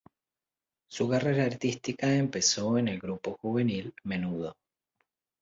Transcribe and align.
Su 0.89 1.07
carrera 1.07 1.43
artística 1.43 2.11
empezó 2.11 2.75
en 2.79 2.87
el 2.87 2.97
grupo 2.99 3.37
juvenil 3.39 3.93
Menudo. 4.03 4.57